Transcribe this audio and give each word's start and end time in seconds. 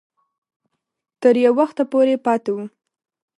تر 1.21 1.35
یو 1.45 1.53
وخته 1.59 1.83
پورې 1.91 2.15
پاته 2.25 2.49
وو. 2.55 2.65